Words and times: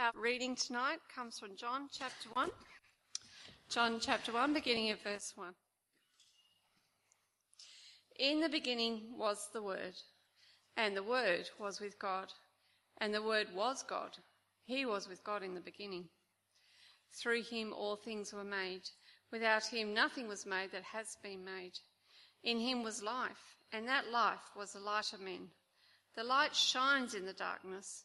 Our 0.00 0.12
reading 0.18 0.56
tonight 0.56 1.00
comes 1.14 1.38
from 1.38 1.56
John 1.56 1.90
chapter 1.92 2.30
1. 2.32 2.48
John 3.68 4.00
chapter 4.00 4.32
1, 4.32 4.54
beginning 4.54 4.88
at 4.88 5.02
verse 5.02 5.32
1. 5.34 5.52
In 8.18 8.40
the 8.40 8.48
beginning 8.48 9.18
was 9.18 9.50
the 9.52 9.62
Word, 9.62 9.92
and 10.74 10.96
the 10.96 11.02
Word 11.02 11.50
was 11.58 11.80
with 11.80 11.98
God, 11.98 12.32
and 12.96 13.12
the 13.12 13.22
Word 13.22 13.48
was 13.54 13.82
God. 13.82 14.16
He 14.64 14.86
was 14.86 15.06
with 15.06 15.22
God 15.22 15.42
in 15.42 15.54
the 15.54 15.60
beginning. 15.60 16.08
Through 17.12 17.42
him 17.42 17.74
all 17.74 17.96
things 17.96 18.32
were 18.32 18.42
made. 18.42 18.88
Without 19.30 19.66
him 19.66 19.92
nothing 19.92 20.28
was 20.28 20.46
made 20.46 20.72
that 20.72 20.84
has 20.94 21.18
been 21.22 21.44
made. 21.44 21.78
In 22.42 22.58
him 22.58 22.82
was 22.82 23.02
life, 23.02 23.58
and 23.70 23.86
that 23.86 24.08
life 24.10 24.50
was 24.56 24.72
the 24.72 24.80
light 24.80 25.12
of 25.12 25.20
men. 25.20 25.48
The 26.16 26.24
light 26.24 26.56
shines 26.56 27.12
in 27.12 27.26
the 27.26 27.34
darkness, 27.34 28.04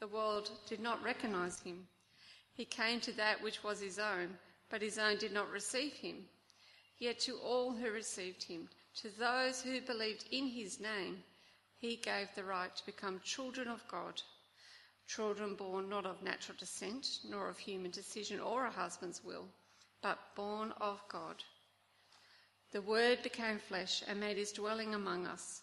the 0.00 0.08
world 0.08 0.50
did 0.66 0.80
not 0.80 1.02
recognize 1.04 1.60
him. 1.60 1.86
He 2.54 2.64
came 2.64 3.00
to 3.00 3.12
that 3.12 3.42
which 3.42 3.62
was 3.62 3.80
his 3.80 3.98
own, 3.98 4.38
but 4.70 4.82
his 4.82 4.98
own 4.98 5.18
did 5.18 5.32
not 5.32 5.50
receive 5.50 5.92
him. 5.92 6.24
Yet 6.98 7.20
to 7.20 7.36
all 7.36 7.72
who 7.72 7.90
received 7.90 8.42
him, 8.42 8.68
to 8.96 9.08
those 9.18 9.62
who 9.62 9.80
believed 9.82 10.24
in 10.30 10.48
his 10.48 10.80
name, 10.80 11.22
he 11.76 11.96
gave 11.96 12.28
the 12.34 12.44
right 12.44 12.74
to 12.74 12.86
become 12.86 13.20
children 13.24 13.68
of 13.68 13.86
God. 13.88 14.20
Children 15.06 15.54
born 15.54 15.88
not 15.88 16.06
of 16.06 16.22
natural 16.22 16.56
descent, 16.58 17.20
nor 17.28 17.48
of 17.48 17.58
human 17.58 17.90
decision 17.90 18.40
or 18.40 18.66
a 18.66 18.70
husband's 18.70 19.22
will, 19.24 19.46
but 20.02 20.18
born 20.34 20.72
of 20.80 21.00
God. 21.08 21.42
The 22.72 22.82
Word 22.82 23.22
became 23.22 23.58
flesh 23.58 24.02
and 24.06 24.20
made 24.20 24.36
his 24.36 24.52
dwelling 24.52 24.94
among 24.94 25.26
us. 25.26 25.62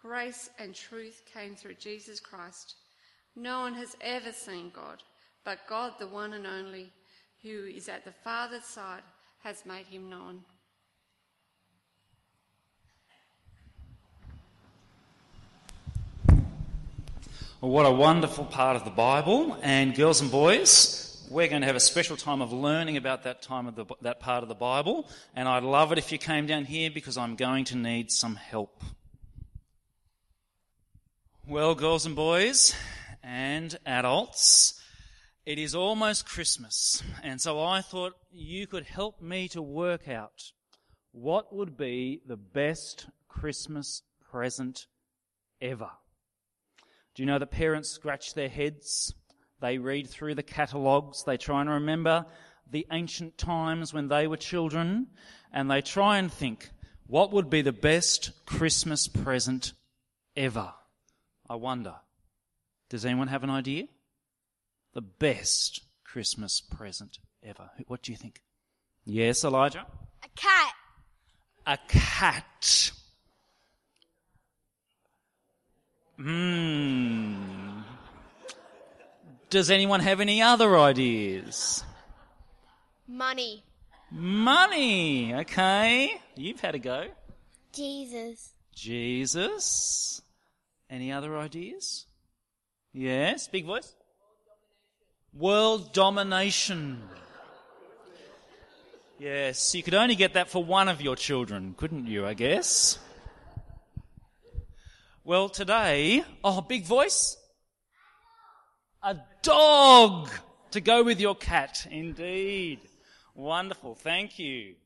Grace 0.00 0.48
and 0.60 0.76
truth 0.76 1.22
came 1.34 1.56
through 1.56 1.74
Jesus 1.74 2.20
Christ. 2.20 2.76
No 3.34 3.62
one 3.62 3.74
has 3.74 3.96
ever 4.00 4.30
seen 4.30 4.70
God, 4.72 5.02
but 5.44 5.58
God, 5.68 5.94
the 5.98 6.06
one 6.06 6.34
and 6.34 6.46
only, 6.46 6.92
who 7.42 7.64
is 7.64 7.88
at 7.88 8.04
the 8.04 8.12
Father's 8.12 8.64
side, 8.64 9.02
has 9.42 9.66
made 9.66 9.86
him 9.86 10.08
known. 10.08 10.42
Well, 17.60 17.72
what 17.72 17.84
a 17.84 17.90
wonderful 17.90 18.44
part 18.44 18.76
of 18.76 18.84
the 18.84 18.90
Bible. 18.90 19.58
And 19.62 19.96
girls 19.96 20.20
and 20.20 20.30
boys, 20.30 21.26
we're 21.28 21.48
going 21.48 21.62
to 21.62 21.66
have 21.66 21.74
a 21.74 21.80
special 21.80 22.16
time 22.16 22.40
of 22.40 22.52
learning 22.52 22.96
about 22.96 23.24
that 23.24 23.42
time 23.42 23.66
of 23.66 23.74
the, 23.74 23.84
that 24.02 24.20
part 24.20 24.44
of 24.44 24.48
the 24.48 24.54
Bible. 24.54 25.08
And 25.34 25.48
I'd 25.48 25.64
love 25.64 25.90
it 25.90 25.98
if 25.98 26.12
you 26.12 26.18
came 26.18 26.46
down 26.46 26.66
here 26.66 26.88
because 26.88 27.18
I'm 27.18 27.34
going 27.34 27.64
to 27.64 27.76
need 27.76 28.12
some 28.12 28.36
help. 28.36 28.80
Well, 31.50 31.74
girls 31.74 32.04
and 32.04 32.14
boys 32.14 32.74
and 33.22 33.74
adults, 33.86 34.78
it 35.46 35.58
is 35.58 35.74
almost 35.74 36.28
Christmas. 36.28 37.02
And 37.22 37.40
so 37.40 37.64
I 37.64 37.80
thought 37.80 38.12
you 38.30 38.66
could 38.66 38.84
help 38.84 39.22
me 39.22 39.48
to 39.48 39.62
work 39.62 40.08
out 40.08 40.52
what 41.12 41.56
would 41.56 41.74
be 41.74 42.20
the 42.26 42.36
best 42.36 43.06
Christmas 43.28 44.02
present 44.30 44.88
ever. 45.58 45.88
Do 47.14 47.22
you 47.22 47.26
know 47.26 47.38
that 47.38 47.50
parents 47.50 47.88
scratch 47.88 48.34
their 48.34 48.50
heads? 48.50 49.14
They 49.62 49.78
read 49.78 50.10
through 50.10 50.34
the 50.34 50.42
catalogues. 50.42 51.24
They 51.24 51.38
try 51.38 51.62
and 51.62 51.70
remember 51.70 52.26
the 52.70 52.86
ancient 52.92 53.38
times 53.38 53.94
when 53.94 54.08
they 54.08 54.26
were 54.26 54.36
children. 54.36 55.06
And 55.50 55.70
they 55.70 55.80
try 55.80 56.18
and 56.18 56.30
think, 56.30 56.68
what 57.06 57.32
would 57.32 57.48
be 57.48 57.62
the 57.62 57.72
best 57.72 58.32
Christmas 58.44 59.08
present 59.08 59.72
ever? 60.36 60.74
I 61.48 61.54
wonder. 61.56 61.94
Does 62.88 63.04
anyone 63.04 63.28
have 63.28 63.44
an 63.44 63.50
idea? 63.50 63.84
The 64.94 65.02
best 65.02 65.80
Christmas 66.04 66.60
present 66.60 67.18
ever. 67.42 67.70
What 67.86 68.02
do 68.02 68.12
you 68.12 68.18
think? 68.18 68.40
Yes, 69.04 69.44
Elijah? 69.44 69.86
A 70.24 70.28
cat. 70.34 70.74
A 71.66 71.78
cat. 71.88 72.90
Hmm. 76.16 77.80
Does 79.50 79.70
anyone 79.70 80.00
have 80.00 80.20
any 80.20 80.42
other 80.42 80.76
ideas? 80.78 81.84
Money. 83.06 83.62
Money. 84.10 85.34
Okay. 85.34 86.20
You've 86.36 86.60
had 86.60 86.74
a 86.74 86.78
go. 86.78 87.06
Jesus. 87.72 88.50
Jesus. 88.74 90.20
Any 90.90 91.12
other 91.12 91.36
ideas? 91.36 92.06
Yes. 92.92 93.48
Big 93.48 93.66
voice. 93.66 93.94
World 95.32 95.92
domination. 95.92 97.02
Yes. 99.18 99.74
You 99.74 99.82
could 99.82 99.94
only 99.94 100.14
get 100.14 100.34
that 100.34 100.48
for 100.48 100.64
one 100.64 100.88
of 100.88 101.02
your 101.02 101.16
children, 101.16 101.74
couldn't 101.76 102.06
you, 102.06 102.26
I 102.26 102.34
guess? 102.34 102.98
Well, 105.24 105.50
today, 105.50 106.24
oh, 106.42 106.62
big 106.62 106.84
voice. 106.84 107.36
A 109.02 109.16
dog 109.42 110.30
to 110.70 110.80
go 110.80 111.02
with 111.02 111.20
your 111.20 111.34
cat, 111.34 111.86
indeed. 111.90 112.80
Wonderful, 113.34 113.94
thank 113.94 114.38
you. 114.38 114.76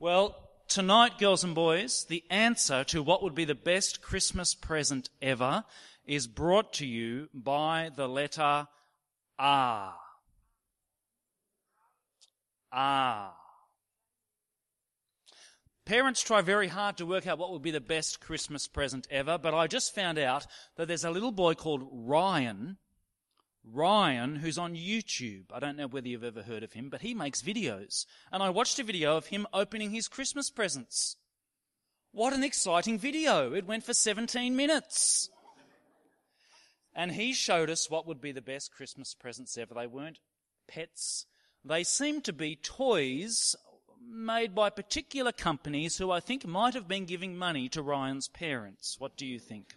Well, 0.00 0.45
tonight, 0.68 1.18
girls 1.18 1.44
and 1.44 1.54
boys, 1.54 2.04
the 2.08 2.24
answer 2.30 2.84
to 2.84 3.02
what 3.02 3.22
would 3.22 3.34
be 3.34 3.44
the 3.44 3.54
best 3.54 4.02
Christmas 4.02 4.54
present 4.54 5.08
ever 5.20 5.64
is 6.06 6.26
brought 6.26 6.72
to 6.74 6.86
you 6.86 7.28
by 7.32 7.90
the 7.94 8.08
letter 8.08 8.68
R. 9.38 9.94
R. 12.72 13.32
Parents 15.84 16.20
try 16.20 16.40
very 16.40 16.68
hard 16.68 16.96
to 16.96 17.06
work 17.06 17.26
out 17.26 17.38
what 17.38 17.52
would 17.52 17.62
be 17.62 17.70
the 17.70 17.80
best 17.80 18.20
Christmas 18.20 18.66
present 18.66 19.06
ever, 19.10 19.38
but 19.38 19.54
I 19.54 19.68
just 19.68 19.94
found 19.94 20.18
out 20.18 20.46
that 20.76 20.88
there's 20.88 21.04
a 21.04 21.10
little 21.10 21.30
boy 21.30 21.54
called 21.54 21.88
Ryan, 21.92 22.78
Ryan, 23.72 24.36
who's 24.36 24.58
on 24.58 24.74
YouTube. 24.74 25.44
I 25.52 25.58
don't 25.58 25.76
know 25.76 25.88
whether 25.88 26.06
you've 26.06 26.22
ever 26.22 26.42
heard 26.42 26.62
of 26.62 26.74
him, 26.74 26.88
but 26.88 27.02
he 27.02 27.14
makes 27.14 27.42
videos. 27.42 28.06
And 28.30 28.42
I 28.42 28.50
watched 28.50 28.78
a 28.78 28.84
video 28.84 29.16
of 29.16 29.26
him 29.26 29.46
opening 29.52 29.90
his 29.90 30.08
Christmas 30.08 30.50
presents. 30.50 31.16
What 32.12 32.32
an 32.32 32.44
exciting 32.44 32.98
video. 32.98 33.52
It 33.52 33.66
went 33.66 33.84
for 33.84 33.92
17 33.92 34.54
minutes. 34.54 35.28
And 36.94 37.12
he 37.12 37.32
showed 37.32 37.68
us 37.68 37.90
what 37.90 38.06
would 38.06 38.20
be 38.20 38.32
the 38.32 38.40
best 38.40 38.72
Christmas 38.72 39.14
presents 39.14 39.58
ever. 39.58 39.74
They 39.74 39.86
weren't 39.86 40.20
pets. 40.68 41.26
They 41.64 41.84
seemed 41.84 42.24
to 42.24 42.32
be 42.32 42.56
toys 42.56 43.56
made 44.08 44.54
by 44.54 44.70
particular 44.70 45.32
companies 45.32 45.98
who 45.98 46.10
I 46.10 46.20
think 46.20 46.46
might 46.46 46.74
have 46.74 46.86
been 46.86 47.04
giving 47.04 47.36
money 47.36 47.68
to 47.70 47.82
Ryan's 47.82 48.28
parents. 48.28 48.96
What 48.98 49.16
do 49.16 49.26
you 49.26 49.38
think? 49.38 49.74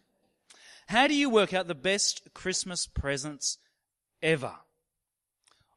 How 0.88 1.08
do 1.08 1.16
you 1.16 1.30
work 1.30 1.54
out 1.54 1.68
the 1.68 1.76
best 1.76 2.34
Christmas 2.34 2.88
presents 2.88 3.58
ever? 4.22 4.54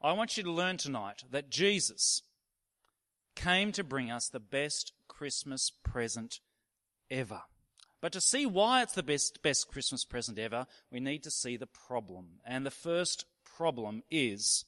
I 0.03 0.13
want 0.13 0.37
you 0.37 0.43
to 0.43 0.51
learn 0.51 0.77
tonight 0.77 1.25
that 1.31 1.51
Jesus 1.51 2.23
came 3.35 3.73
to 3.73 3.85
bring 3.85 4.11
us 4.11 4.29
the 4.29 4.41
best 4.41 4.93
Christmas 5.09 5.71
present 5.85 6.41
ever. 7.11 7.43
But 8.01 8.13
to 8.13 8.21
see 8.21 8.47
why 8.47 8.83
it's 8.83 8.95
the 8.95 9.03
best, 9.03 9.43
best 9.43 9.69
Christmas 9.69 10.05
present 10.05 10.39
ever, 10.39 10.67
we 10.91 10.99
need 10.99 11.23
to 11.23 11.31
see 11.31 11.57
the 11.57 11.69
problem. 11.69 12.41
And 12.45 12.67
the 12.67 12.71
first 12.71 13.27
problem 13.45 14.03
is 14.11 14.65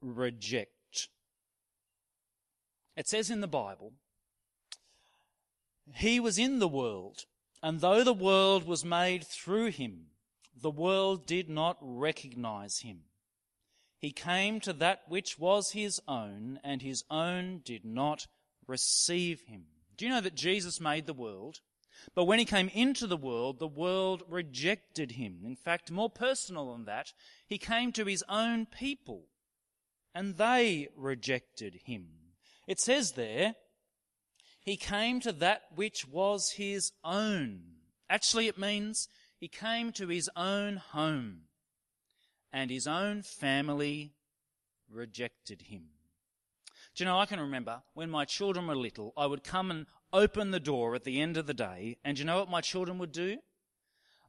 reject 0.00 0.70
It 2.96 3.08
says 3.08 3.30
in 3.30 3.40
the 3.40 3.48
Bible, 3.48 3.92
He 5.94 6.18
was 6.18 6.38
in 6.38 6.60
the 6.60 6.68
world, 6.68 7.24
and 7.62 7.80
though 7.80 8.02
the 8.02 8.14
world 8.14 8.66
was 8.66 8.84
made 8.84 9.26
through 9.26 9.70
him, 9.70 10.06
the 10.60 10.70
world 10.70 11.26
did 11.26 11.48
not 11.48 11.76
recognize 11.80 12.78
him. 12.78 13.00
He 13.98 14.12
came 14.12 14.60
to 14.60 14.72
that 14.74 15.02
which 15.08 15.38
was 15.38 15.70
his 15.72 16.00
own, 16.06 16.60
and 16.62 16.82
his 16.82 17.04
own 17.10 17.60
did 17.64 17.84
not 17.84 18.26
receive 18.66 19.42
him. 19.42 19.64
Do 19.96 20.04
you 20.04 20.10
know 20.10 20.20
that 20.20 20.34
Jesus 20.34 20.80
made 20.80 21.06
the 21.06 21.14
world? 21.14 21.60
But 22.14 22.24
when 22.24 22.38
he 22.38 22.44
came 22.44 22.68
into 22.68 23.06
the 23.06 23.16
world, 23.16 23.58
the 23.58 23.66
world 23.66 24.22
rejected 24.28 25.12
him. 25.12 25.40
In 25.44 25.56
fact, 25.56 25.90
more 25.90 26.10
personal 26.10 26.72
than 26.72 26.84
that, 26.84 27.12
he 27.46 27.58
came 27.58 27.90
to 27.92 28.04
his 28.04 28.22
own 28.28 28.66
people, 28.66 29.24
and 30.14 30.36
they 30.36 30.88
rejected 30.94 31.80
him. 31.84 32.08
It 32.66 32.80
says 32.80 33.12
there, 33.12 33.54
he 34.60 34.76
came 34.76 35.20
to 35.20 35.32
that 35.32 35.62
which 35.74 36.06
was 36.06 36.52
his 36.56 36.92
own. 37.02 37.62
Actually, 38.10 38.46
it 38.48 38.58
means 38.58 39.08
he 39.38 39.48
came 39.48 39.92
to 39.92 40.08
his 40.08 40.30
own 40.36 40.76
home, 40.76 41.42
and 42.52 42.70
his 42.70 42.86
own 42.86 43.22
family 43.22 44.14
rejected 44.90 45.62
him. 45.62 45.88
Do 46.94 47.04
you 47.04 47.06
know, 47.06 47.18
I 47.18 47.26
can 47.26 47.40
remember 47.40 47.82
when 47.92 48.10
my 48.10 48.24
children 48.24 48.66
were 48.66 48.76
little, 48.76 49.12
I 49.16 49.26
would 49.26 49.44
come 49.44 49.70
and 49.70 49.86
open 50.12 50.50
the 50.50 50.60
door 50.60 50.94
at 50.94 51.04
the 51.04 51.20
end 51.20 51.36
of 51.36 51.46
the 51.46 51.54
day, 51.54 51.98
and 52.04 52.16
do 52.16 52.22
you 52.22 52.26
know 52.26 52.38
what 52.38 52.50
my 52.50 52.60
children 52.60 52.98
would 52.98 53.12
do? 53.12 53.38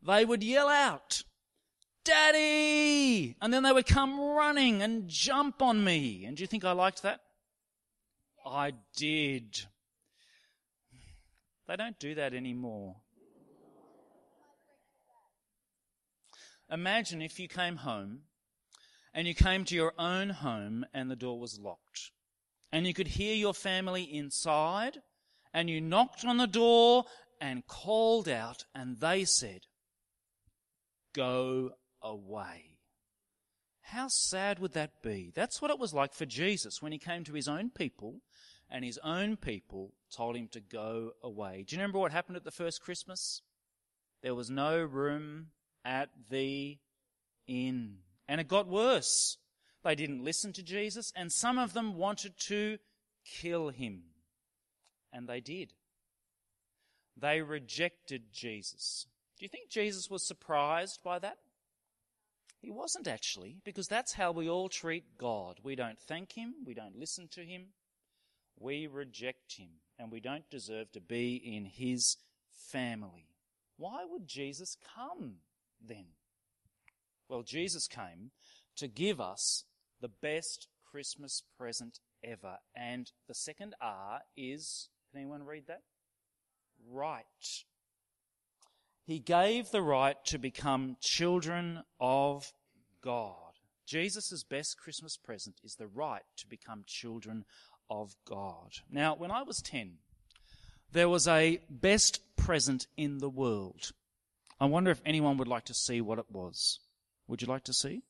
They 0.06 0.26
would 0.26 0.44
yell 0.44 0.68
out, 0.68 1.24
Daddy! 2.04 3.36
And 3.42 3.54
then 3.54 3.64
they 3.64 3.72
would 3.72 3.86
come 3.86 4.20
running 4.20 4.82
and 4.82 5.10
jump 5.10 5.62
on 5.62 5.84
me. 5.84 6.24
And 6.26 6.38
do 6.38 6.44
you 6.44 6.48
think 6.48 6.64
I 6.64 6.72
liked 6.72 7.04
that? 7.04 7.20
I 8.46 8.74
did. 8.96 9.66
They 11.68 11.76
don't 11.76 12.00
do 12.00 12.16
that 12.16 12.34
anymore. 12.34 12.96
Imagine 16.70 17.22
if 17.22 17.40
you 17.40 17.48
came 17.48 17.78
home 17.78 18.22
and 19.14 19.28
you 19.28 19.34
came 19.34 19.64
to 19.66 19.76
your 19.76 19.94
own 19.98 20.30
home 20.30 20.86
and 20.94 21.10
the 21.10 21.16
door 21.16 21.40
was 21.40 21.60
locked 21.60 22.12
and 22.72 22.86
you 22.86 22.94
could 22.94 23.08
hear 23.08 23.36
your 23.36 23.54
family 23.54 24.04
inside 24.04 24.98
and 25.54 25.70
you 25.70 25.80
knocked 25.80 26.26
on 26.26 26.38
the 26.38 26.48
door 26.48 27.06
and 27.40 27.66
called 27.68 28.28
out 28.28 28.66
and 28.76 29.00
they 29.00 29.24
said, 29.24 29.62
go 31.14 31.72
away. 32.02 32.78
How 33.82 34.10
sad 34.10 34.60
would 34.60 34.74
that 34.74 35.02
be? 35.02 35.32
That's 35.34 35.62
what 35.62 35.72
it 35.72 35.80
was 35.80 35.94
like 35.94 36.14
for 36.14 36.26
Jesus 36.26 36.82
when 36.82 36.92
he 36.92 37.00
came 37.00 37.24
to 37.24 37.34
his 37.34 37.48
own 37.48 37.70
people 37.70 38.22
and 38.70 38.84
his 38.84 39.00
own 39.02 39.38
people 39.38 39.94
told 40.14 40.36
him 40.36 40.50
to 40.52 40.60
go 40.60 41.12
away. 41.24 41.64
Do 41.66 41.76
you 41.76 41.82
remember 41.82 42.00
what 42.00 42.12
happened 42.12 42.36
at 42.36 42.44
the 42.44 42.52
first 42.52 42.82
Christmas? 42.82 43.42
There 44.22 44.36
was 44.36 44.50
no 44.50 44.78
room 44.84 45.48
at 45.88 46.10
the 46.30 46.78
inn. 47.48 48.00
And 48.28 48.42
it 48.42 48.48
got 48.48 48.68
worse. 48.68 49.38
They 49.84 49.96
didn't 49.96 50.24
listen 50.24 50.52
to 50.54 50.64
Jesus, 50.64 51.14
and 51.16 51.32
some 51.32 51.58
of 51.58 51.74
them 51.74 51.96
wanted 51.96 52.34
to 52.48 52.78
kill 53.40 53.70
him. 53.70 54.04
And 55.14 55.28
they 55.28 55.40
did. 55.40 55.74
They 57.16 57.42
rejected 57.42 58.34
Jesus. 58.34 59.08
Do 59.40 59.46
you 59.46 59.50
think 59.50 59.70
Jesus 59.70 60.10
was 60.10 60.28
surprised 60.28 61.00
by 61.04 61.20
that? 61.20 61.38
He 62.60 62.70
wasn't 62.70 63.08
actually, 63.08 63.58
because 63.64 63.88
that's 63.88 64.14
how 64.14 64.32
we 64.32 64.50
all 64.50 64.68
treat 64.68 65.18
God. 65.18 65.60
We 65.64 65.76
don't 65.76 66.00
thank 66.00 66.34
Him, 66.34 66.56
we 66.66 66.74
don't 66.74 66.98
listen 66.98 67.28
to 67.34 67.42
Him, 67.42 67.68
we 68.60 68.88
reject 68.88 69.58
Him, 69.58 69.70
and 70.00 70.12
we 70.12 70.20
don't 70.20 70.50
deserve 70.50 70.92
to 70.92 71.00
be 71.00 71.36
in 71.36 71.66
His 71.66 72.18
family. 72.52 73.30
Why 73.78 74.06
would 74.10 74.28
Jesus 74.28 74.76
come 74.96 75.36
then? 75.86 76.06
Well, 77.30 77.44
Jesus 77.44 77.88
came 77.88 78.32
to 78.78 78.88
give 78.88 79.20
us 79.20 79.66
the 80.00 80.10
best 80.10 80.68
Christmas 80.90 81.44
present 81.58 82.00
ever. 82.24 82.58
And 82.76 83.12
the 83.28 83.34
second 83.34 83.76
R 83.82 84.22
is, 84.36 84.90
can 85.12 85.22
anyone 85.22 85.44
read 85.44 85.68
that? 85.68 85.82
Right. 86.90 87.26
He 89.06 89.20
gave 89.20 89.72
the 89.72 89.82
right 89.82 90.18
to 90.26 90.38
become 90.38 90.98
children 91.02 91.84
of 92.00 92.54
God. 93.02 93.34
Jesus' 93.86 94.44
best 94.44 94.78
Christmas 94.78 95.18
present 95.18 95.62
is 95.64 95.76
the 95.76 95.88
right 95.88 96.24
to 96.38 96.48
become 96.48 96.84
children 96.86 97.46
of 97.90 98.16
God. 98.26 98.74
Now, 98.92 99.16
when 99.16 99.32
I 99.32 99.44
was 99.44 99.62
10, 99.62 99.94
there 100.92 101.08
was 101.08 101.28
a 101.28 101.62
best 101.70 102.22
present 102.36 102.88
in 102.98 103.20
the 103.20 103.30
world. 103.30 103.92
I 104.60 104.66
wonder 104.66 104.92
if 104.92 105.02
anyone 105.06 105.38
would 105.38 105.48
like 105.48 105.66
to 105.66 105.74
see 105.74 106.02
what 106.02 106.20
it 106.20 106.32
was. 106.32 106.80
Would 107.28 107.42
you 107.42 107.48
like 107.48 107.66
to 107.66 107.74
see? 107.74 108.02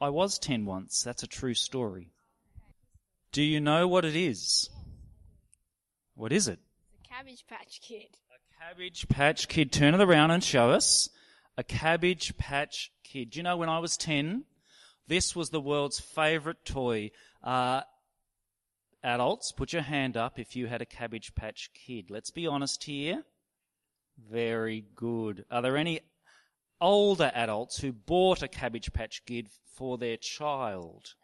I 0.00 0.10
was 0.10 0.38
10 0.38 0.64
once. 0.64 1.02
That's 1.02 1.22
a 1.22 1.26
true 1.28 1.54
story. 1.54 2.12
Do 3.32 3.42
you 3.42 3.60
know 3.60 3.88
what 3.88 4.04
it 4.04 4.14
is? 4.14 4.68
What 6.14 6.32
is 6.32 6.48
it? 6.48 6.58
The 7.02 7.08
Cabbage 7.08 7.44
Patch 7.48 7.80
Kid. 7.80 8.16
A 8.30 8.64
Cabbage 8.64 9.08
Patch 9.08 9.48
Kid. 9.48 9.72
Turn 9.72 9.94
it 9.94 10.00
around 10.00 10.30
and 10.30 10.42
show 10.42 10.70
us. 10.70 11.08
A 11.56 11.64
Cabbage 11.64 12.36
Patch 12.36 12.92
Kid. 13.04 13.30
Do 13.30 13.38
you 13.38 13.42
know 13.42 13.56
when 13.56 13.68
I 13.68 13.78
was 13.78 13.96
10, 13.96 14.44
this 15.08 15.34
was 15.34 15.50
the 15.50 15.60
world's 15.60 15.98
favourite 15.98 16.64
toy. 16.64 17.10
Uh, 17.42 17.80
adults, 19.02 19.52
put 19.52 19.72
your 19.72 19.82
hand 19.82 20.16
up 20.16 20.38
if 20.38 20.54
you 20.54 20.66
had 20.66 20.82
a 20.82 20.86
Cabbage 20.86 21.34
Patch 21.34 21.70
Kid. 21.74 22.10
Let's 22.10 22.30
be 22.30 22.46
honest 22.46 22.84
here. 22.84 23.24
Very 24.30 24.84
good. 24.94 25.44
Are 25.50 25.62
there 25.62 25.76
any 25.76 26.00
older 26.80 27.30
adults 27.34 27.78
who 27.78 27.92
bought 27.92 28.42
a 28.42 28.48
Cabbage 28.48 28.92
Patch 28.92 29.24
Kid 29.24 29.48
for 29.74 29.96
their 29.96 30.16
child? 30.16 31.14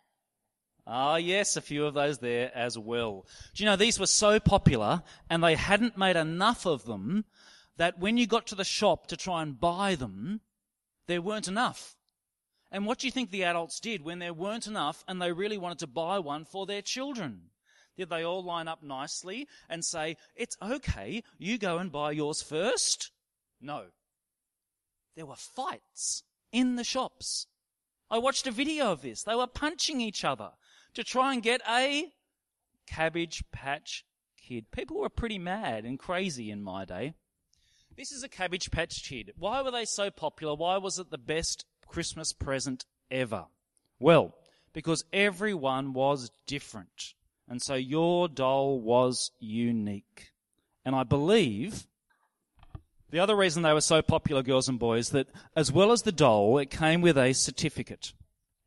Ah, 0.87 1.17
yes, 1.17 1.57
a 1.57 1.63
few 1.63 1.87
of 1.87 1.95
those 1.95 2.19
there 2.19 2.51
as 2.55 2.79
well. 2.79 3.27
Do 3.55 3.63
you 3.63 3.69
know, 3.69 3.77
these 3.77 3.99
were 3.99 4.07
so 4.07 4.39
popular 4.39 5.03
and 5.31 5.43
they 5.43 5.55
hadn't 5.55 5.97
made 5.97 6.17
enough 6.17 6.67
of 6.67 6.85
them 6.85 7.25
that 7.77 7.99
when 7.99 8.17
you 8.17 8.27
got 8.27 8.47
to 8.49 8.55
the 8.55 8.65
shop 8.65 9.07
to 9.09 9.17
try 9.17 9.43
and 9.43 9.59
buy 9.59 9.95
them, 9.95 10.41
there 11.07 11.23
weren't 11.23 11.49
enough. 11.49 11.97
And 12.71 12.87
what 12.87 12.99
do 12.99 13.07
you 13.07 13.11
think 13.11 13.31
the 13.31 13.45
adults 13.45 13.81
did 13.81 14.03
when 14.03 14.19
there 14.19 14.35
weren't 14.35 14.67
enough 14.67 15.05
and 15.09 15.21
they 15.21 15.33
really 15.33 15.59
wanted 15.59 15.79
to 15.81 15.87
buy 15.87 16.19
one 16.19 16.45
for 16.45 16.67
their 16.67 16.83
children? 16.83 17.51
Did 17.97 18.09
they 18.09 18.25
all 18.25 18.43
line 18.43 18.69
up 18.69 18.83
nicely 18.83 19.47
and 19.69 19.85
say, 19.85 20.17
it's 20.35 20.57
okay, 20.61 21.23
you 21.39 21.59
go 21.59 21.79
and 21.79 21.93
buy 21.93 22.13
yours 22.13 22.43
first? 22.43 23.11
No. 23.61 23.85
There 25.17 25.27
were 25.27 25.37
fights 25.37 26.25
in 26.53 26.77
the 26.77 26.85
shops. 26.85 27.47
I 28.11 28.19
watched 28.19 28.47
a 28.47 28.53
video 28.53 28.93
of 28.93 29.03
this. 29.03 29.23
They 29.23 29.35
were 29.35 29.47
punching 29.47 30.01
each 30.01 30.25
other 30.25 30.51
to 30.95 31.05
try 31.05 31.33
and 31.33 31.43
get 31.43 31.61
a 31.69 32.13
cabbage 32.87 33.45
patch 33.53 34.05
kid. 34.37 34.71
People 34.71 35.01
were 35.01 35.09
pretty 35.09 35.39
mad 35.39 35.85
and 35.85 35.99
crazy 35.99 36.51
in 36.51 36.63
my 36.63 36.85
day. 36.85 37.15
This 37.97 38.11
is 38.11 38.25
a 38.25 38.29
cabbage 38.29 38.71
patch 38.71 39.09
kid. 39.09 39.33
Why 39.37 39.63
were 39.63 39.71
they 39.71 39.85
so 39.85 40.11
popular? 40.11 40.55
Why 40.55 40.79
was 40.79 40.99
it 40.99 41.11
the 41.11 41.19
best 41.19 41.65
Christmas 41.87 42.33
present 42.33 42.85
ever? 43.11 43.47
Well, 44.01 44.35
because 44.73 45.05
everyone 45.13 45.93
was 45.93 46.31
different. 46.47 47.15
And 47.49 47.61
so 47.61 47.75
your 47.75 48.29
doll 48.29 48.81
was 48.81 49.31
unique. 49.39 50.33
And 50.85 50.95
I 50.95 51.03
believe 51.03 51.87
the 53.11 53.21
other 53.21 53.37
reason 53.37 53.63
they 53.63 53.73
were 53.73 53.81
so 53.81 54.03
popular, 54.03 54.43
girls 54.43 54.69
and 54.69 54.79
boys, 54.79 55.11
that 55.11 55.29
as 55.55 55.71
well 55.71 55.93
as 55.93 56.03
the 56.03 56.11
doll, 56.11 56.59
it 56.59 56.69
came 56.69 57.01
with 57.01 57.17
a 57.17 57.33
certificate. 57.33 58.13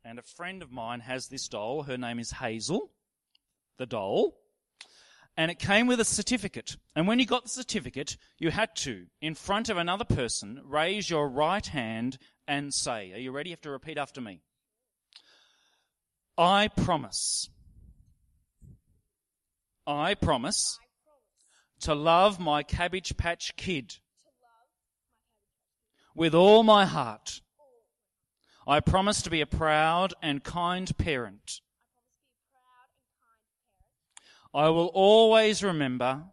And 0.04 0.18
a 0.18 0.22
friend 0.22 0.62
of 0.62 0.72
mine 0.72 1.00
has 1.00 1.28
this 1.28 1.48
doll. 1.48 1.82
Her 1.82 1.98
name 1.98 2.18
is 2.18 2.30
Hazel, 2.30 2.90
the 3.76 3.84
doll. 3.84 4.38
And 5.36 5.50
it 5.50 5.58
came 5.58 5.86
with 5.86 6.00
a 6.00 6.04
certificate. 6.04 6.76
And 6.96 7.06
when 7.06 7.18
you 7.18 7.26
got 7.26 7.42
the 7.42 7.50
certificate, 7.50 8.16
you 8.38 8.50
had 8.50 8.74
to, 8.76 9.06
in 9.20 9.34
front 9.34 9.68
of 9.68 9.76
another 9.76 10.06
person, 10.06 10.62
raise 10.64 11.10
your 11.10 11.28
right 11.28 11.66
hand 11.66 12.16
and 12.46 12.72
say, 12.72 13.12
Are 13.12 13.18
you 13.18 13.32
ready? 13.32 13.50
You 13.50 13.52
have 13.52 13.60
to 13.60 13.70
repeat 13.70 13.98
after 13.98 14.20
me. 14.22 14.40
I 16.38 16.68
promise. 16.68 17.50
I 19.88 20.14
promise 20.14 20.78
to 21.80 21.94
love 21.94 22.38
my 22.38 22.62
Cabbage 22.62 23.16
Patch 23.16 23.56
Kid 23.56 23.94
with 26.14 26.34
all 26.34 26.62
my 26.62 26.84
heart. 26.84 27.40
I 28.66 28.80
promise 28.80 29.22
to 29.22 29.30
be 29.30 29.40
a 29.40 29.46
proud 29.46 30.12
and 30.20 30.44
kind 30.44 30.94
parent. 30.98 31.62
I 34.52 34.68
will 34.68 34.90
always 34.92 35.64
remember 35.64 36.24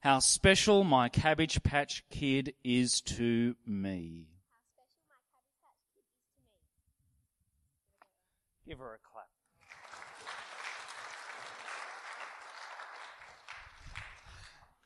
how 0.00 0.18
special 0.18 0.82
my 0.82 1.08
Cabbage 1.08 1.62
Patch 1.62 2.02
Kid 2.10 2.54
is 2.64 3.00
to 3.02 3.54
me. 3.64 4.26
Give 8.66 8.78
her 8.80 8.94
a 8.94 9.11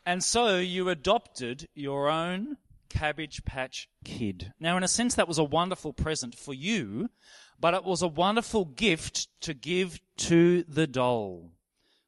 And 0.07 0.23
so 0.23 0.59
you 0.59 0.89
adopted 0.89 1.69
your 1.75 2.09
own 2.09 2.59
Cabbage 2.89 3.45
Patch 3.45 3.89
Kid. 4.05 4.53
Now, 4.61 4.77
in 4.77 4.85
a 4.85 4.89
sense, 4.89 5.17
that 5.17 5.27
was 5.27 5.39
a 5.39 5.45
wonderful 5.45 5.93
present 5.93 6.37
for 6.37 6.55
you, 6.55 7.11
but 7.59 7.75
it 7.75 7.83
was 7.83 8.03
a 8.03 8.09
wonderful 8.09 8.65
gift 8.67 9.27
to 9.41 9.53
give 9.53 9.99
to 10.19 10.63
the 10.63 10.87
doll. 10.87 11.51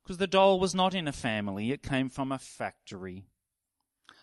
Because 0.04 0.18
the 0.18 0.28
doll 0.28 0.60
was 0.60 0.76
not 0.76 0.94
in 0.94 1.08
a 1.08 1.12
family, 1.12 1.72
it 1.72 1.82
came 1.82 2.08
from 2.08 2.30
a 2.30 2.38
factory. 2.38 3.24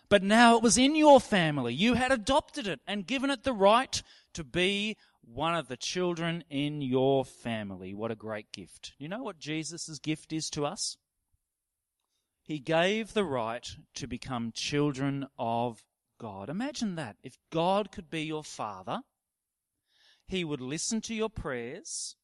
But 0.07 0.23
now 0.23 0.55
it 0.55 0.63
was 0.63 0.77
in 0.77 0.95
your 0.95 1.19
family. 1.19 1.73
You 1.73 1.95
had 1.95 2.13
adopted 2.13 2.67
it 2.67 2.79
and 2.87 3.05
given 3.05 3.29
it 3.29 3.43
the 3.43 3.51
right 3.51 4.01
to 4.35 4.45
be 4.45 4.95
one 5.21 5.53
of 5.53 5.67
the 5.67 5.77
children 5.77 6.45
in 6.49 6.81
your 6.81 7.25
family. 7.25 7.93
What 7.93 8.11
a 8.11 8.15
great 8.15 8.53
gift. 8.53 8.93
You 8.97 9.09
know 9.09 9.23
what 9.23 9.37
Jesus' 9.37 9.99
gift 9.99 10.31
is 10.31 10.49
to 10.51 10.65
us? 10.65 10.95
He 12.45 12.59
gave 12.59 13.13
the 13.13 13.23
right 13.23 13.67
to 13.95 14.05
become 14.05 14.51
children 14.51 15.25
of 15.37 15.83
God. 16.19 16.47
Imagine 16.47 16.93
that. 16.95 17.17
If 17.23 17.39
God 17.51 17.91
could 17.91 18.07
be 18.07 18.21
your 18.21 18.43
father, 18.43 19.01
he 20.27 20.43
would 20.43 20.61
listen 20.61 21.01
to 21.01 21.15
your 21.15 21.29
prayers, 21.29 22.15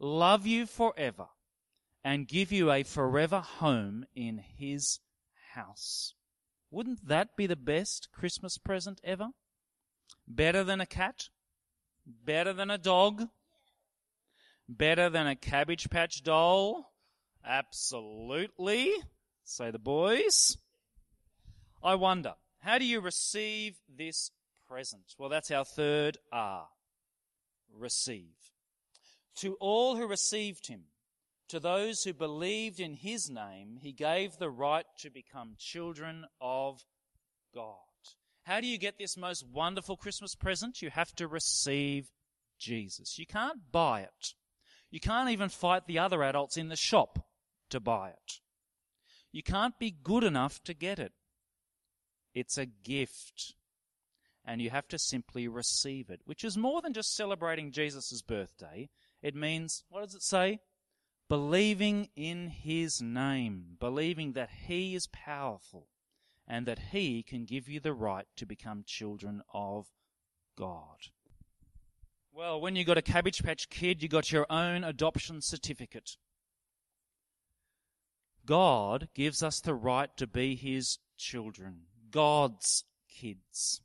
love 0.00 0.44
you 0.44 0.66
forever, 0.66 1.28
and 2.02 2.26
give 2.26 2.50
you 2.50 2.72
a 2.72 2.82
forever 2.82 3.38
home 3.38 4.06
in 4.12 4.38
his 4.38 4.98
house. 5.54 6.14
Wouldn't 6.72 7.06
that 7.06 7.36
be 7.36 7.46
the 7.46 7.54
best 7.54 8.08
Christmas 8.12 8.58
present 8.58 9.00
ever? 9.04 9.28
Better 10.26 10.64
than 10.64 10.80
a 10.80 10.86
cat? 10.86 11.28
Better 12.04 12.52
than 12.52 12.72
a 12.72 12.78
dog? 12.78 13.28
Better 14.68 15.08
than 15.08 15.28
a 15.28 15.36
Cabbage 15.36 15.90
Patch 15.90 16.24
doll? 16.24 16.92
Absolutely, 17.44 18.94
say 19.44 19.70
the 19.70 19.78
boys. 19.78 20.56
I 21.82 21.94
wonder, 21.94 22.34
how 22.60 22.78
do 22.78 22.84
you 22.84 23.00
receive 23.00 23.76
this 23.88 24.30
present? 24.68 25.14
Well, 25.18 25.28
that's 25.28 25.50
our 25.50 25.64
third 25.64 26.18
R. 26.32 26.68
Receive. 27.74 28.36
To 29.36 29.54
all 29.60 29.96
who 29.96 30.06
received 30.06 30.66
him, 30.66 30.82
to 31.48 31.58
those 31.58 32.04
who 32.04 32.12
believed 32.12 32.78
in 32.78 32.94
his 32.94 33.30
name, 33.30 33.78
he 33.80 33.92
gave 33.92 34.36
the 34.36 34.50
right 34.50 34.86
to 34.98 35.10
become 35.10 35.54
children 35.58 36.24
of 36.40 36.84
God. 37.54 37.76
How 38.42 38.60
do 38.60 38.66
you 38.66 38.78
get 38.78 38.98
this 38.98 39.16
most 39.16 39.46
wonderful 39.46 39.96
Christmas 39.96 40.34
present? 40.34 40.82
You 40.82 40.90
have 40.90 41.14
to 41.16 41.26
receive 41.26 42.10
Jesus. 42.58 43.18
You 43.18 43.26
can't 43.26 43.72
buy 43.72 44.02
it. 44.02 44.34
You 44.90 45.00
can't 45.00 45.30
even 45.30 45.48
fight 45.48 45.86
the 45.86 45.98
other 45.98 46.22
adults 46.22 46.56
in 46.56 46.68
the 46.68 46.76
shop 46.76 47.24
to 47.70 47.80
buy 47.80 48.10
it. 48.10 48.40
You 49.32 49.42
can't 49.42 49.78
be 49.78 49.90
good 49.90 50.24
enough 50.24 50.62
to 50.64 50.74
get 50.74 50.98
it. 50.98 51.12
It's 52.34 52.58
a 52.58 52.66
gift. 52.66 53.54
And 54.44 54.60
you 54.60 54.70
have 54.70 54.88
to 54.88 54.98
simply 54.98 55.46
receive 55.46 56.10
it, 56.10 56.20
which 56.24 56.44
is 56.44 56.56
more 56.56 56.80
than 56.80 56.92
just 56.92 57.14
celebrating 57.14 57.70
Jesus' 57.72 58.22
birthday. 58.22 58.88
It 59.22 59.34
means, 59.34 59.84
what 59.88 60.02
does 60.02 60.14
it 60.14 60.22
say? 60.22 60.60
Believing 61.28 62.08
in 62.16 62.48
his 62.48 63.00
name, 63.00 63.76
believing 63.78 64.32
that 64.32 64.50
he 64.66 64.94
is 64.94 65.06
powerful 65.12 65.88
and 66.48 66.66
that 66.66 66.80
he 66.90 67.22
can 67.22 67.44
give 67.44 67.68
you 67.68 67.78
the 67.78 67.92
right 67.92 68.26
to 68.36 68.46
become 68.46 68.82
children 68.84 69.42
of 69.54 69.86
God. 70.58 71.10
Well, 72.32 72.60
when 72.60 72.74
you 72.74 72.84
got 72.84 72.98
a 72.98 73.02
Cabbage 73.02 73.42
Patch 73.44 73.68
Kid, 73.68 74.02
you 74.02 74.08
got 74.08 74.32
your 74.32 74.46
own 74.50 74.82
adoption 74.82 75.40
certificate. 75.42 76.16
God 78.50 79.06
gives 79.14 79.44
us 79.44 79.60
the 79.60 79.76
right 79.76 80.10
to 80.16 80.26
be 80.26 80.56
his 80.56 80.98
children, 81.16 81.82
God's 82.10 82.82
kids. 83.08 83.80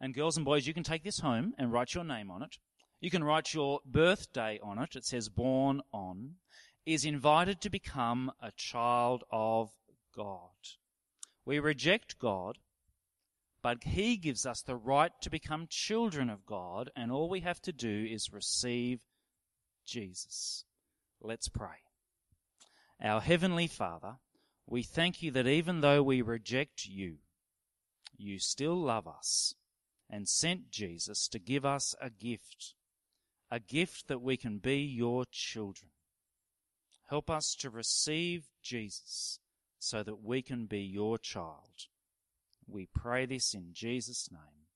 And 0.00 0.12
girls 0.12 0.36
and 0.36 0.44
boys, 0.44 0.66
you 0.66 0.74
can 0.74 0.82
take 0.82 1.04
this 1.04 1.20
home 1.20 1.54
and 1.56 1.72
write 1.72 1.94
your 1.94 2.02
name 2.02 2.28
on 2.28 2.42
it. 2.42 2.58
You 3.00 3.08
can 3.08 3.22
write 3.22 3.54
your 3.54 3.78
birthday 3.86 4.58
on 4.64 4.80
it. 4.80 4.96
It 4.96 5.04
says 5.04 5.28
born 5.28 5.80
on. 5.92 6.34
Is 6.84 7.04
invited 7.04 7.60
to 7.60 7.70
become 7.70 8.32
a 8.42 8.50
child 8.56 9.22
of 9.30 9.70
God. 10.16 10.58
We 11.44 11.60
reject 11.60 12.18
God, 12.18 12.58
but 13.62 13.84
He 13.84 14.16
gives 14.16 14.44
us 14.44 14.60
the 14.60 14.74
right 14.74 15.12
to 15.22 15.30
become 15.30 15.68
children 15.70 16.28
of 16.30 16.44
God, 16.44 16.90
and 16.96 17.12
all 17.12 17.28
we 17.28 17.42
have 17.42 17.62
to 17.62 17.72
do 17.72 18.08
is 18.10 18.32
receive 18.32 18.98
Jesus. 19.86 20.64
Let's 21.20 21.48
pray. 21.48 21.76
Our 23.02 23.20
Heavenly 23.22 23.66
Father, 23.66 24.16
we 24.66 24.82
thank 24.82 25.22
you 25.22 25.30
that 25.32 25.46
even 25.46 25.80
though 25.80 26.02
we 26.02 26.20
reject 26.20 26.84
you, 26.84 27.16
you 28.16 28.38
still 28.38 28.76
love 28.76 29.08
us 29.08 29.54
and 30.10 30.28
sent 30.28 30.70
Jesus 30.70 31.26
to 31.28 31.38
give 31.38 31.64
us 31.64 31.94
a 32.00 32.10
gift, 32.10 32.74
a 33.50 33.58
gift 33.58 34.08
that 34.08 34.20
we 34.20 34.36
can 34.36 34.58
be 34.58 34.78
your 34.78 35.24
children. 35.30 35.90
Help 37.08 37.30
us 37.30 37.56
to 37.60 37.70
receive 37.70 38.48
Jesus 38.62 39.40
so 39.78 40.02
that 40.02 40.22
we 40.22 40.42
can 40.42 40.66
be 40.66 40.80
your 40.80 41.16
child. 41.16 41.86
We 42.66 42.86
pray 42.94 43.24
this 43.26 43.54
in 43.54 43.70
Jesus' 43.72 44.28
name. 44.30 44.66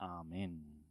Amen. 0.00 0.85